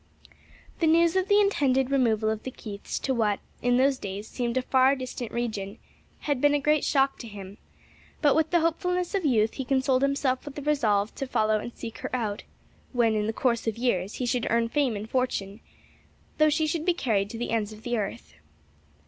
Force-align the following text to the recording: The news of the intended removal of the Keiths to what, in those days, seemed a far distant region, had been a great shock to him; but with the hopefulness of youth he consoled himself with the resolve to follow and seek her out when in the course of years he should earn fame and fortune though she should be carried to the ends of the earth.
The 0.79 0.87
news 0.87 1.15
of 1.15 1.27
the 1.27 1.39
intended 1.39 1.91
removal 1.91 2.31
of 2.31 2.41
the 2.41 2.49
Keiths 2.49 2.97
to 3.03 3.13
what, 3.13 3.39
in 3.61 3.77
those 3.77 3.99
days, 3.99 4.27
seemed 4.27 4.57
a 4.57 4.63
far 4.63 4.95
distant 4.95 5.31
region, 5.31 5.77
had 6.21 6.41
been 6.41 6.55
a 6.55 6.59
great 6.59 6.83
shock 6.83 7.19
to 7.19 7.27
him; 7.27 7.59
but 8.19 8.35
with 8.35 8.49
the 8.49 8.61
hopefulness 8.61 9.13
of 9.13 9.25
youth 9.27 9.53
he 9.53 9.63
consoled 9.63 10.01
himself 10.01 10.43
with 10.43 10.55
the 10.55 10.63
resolve 10.63 11.13
to 11.13 11.27
follow 11.27 11.59
and 11.59 11.75
seek 11.75 11.99
her 11.99 12.09
out 12.15 12.41
when 12.93 13.13
in 13.13 13.27
the 13.27 13.31
course 13.31 13.67
of 13.67 13.77
years 13.77 14.15
he 14.15 14.25
should 14.25 14.47
earn 14.49 14.69
fame 14.69 14.95
and 14.95 15.07
fortune 15.11 15.59
though 16.39 16.49
she 16.49 16.65
should 16.65 16.83
be 16.83 16.95
carried 16.95 17.29
to 17.29 17.37
the 17.37 17.51
ends 17.51 17.71
of 17.71 17.83
the 17.83 17.95
earth. 17.95 18.33